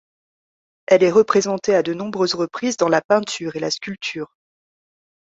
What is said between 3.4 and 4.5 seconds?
et la sculpture.